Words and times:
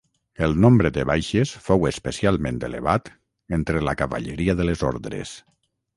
El 0.45 0.53
nombre 0.63 0.89
de 0.93 1.03
baixes 1.09 1.51
fou 1.67 1.85
especialment 1.91 2.57
elevat 2.69 3.13
entre 3.59 3.85
la 3.89 3.95
cavalleria 4.01 4.57
de 4.63 4.71
les 4.71 4.85
Ordres. 4.95 5.37